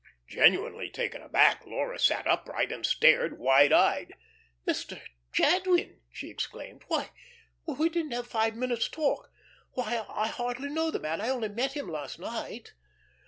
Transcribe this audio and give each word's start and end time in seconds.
Genuinely 0.27 0.89
taken 0.89 1.21
aback, 1.21 1.63
Laura 1.67 1.99
sat 1.99 2.25
upright 2.25 2.71
and 2.71 2.83
stared 2.83 3.37
wide 3.37 3.71
eyed. 3.71 4.15
"Mr. 4.67 4.99
Jadwin!" 5.31 6.01
she 6.11 6.27
exclaimed. 6.31 6.83
"Why, 6.87 7.11
we 7.67 7.87
didn't 7.87 8.13
have 8.13 8.25
five 8.25 8.55
minutes' 8.55 8.89
talk. 8.89 9.31
Why, 9.73 10.03
I 10.09 10.27
hardly 10.29 10.69
know 10.69 10.89
the 10.89 10.99
man. 10.99 11.21
I 11.21 11.29
only 11.29 11.49
met 11.49 11.73
him 11.73 11.87
last 11.87 12.17
night." 12.17 12.73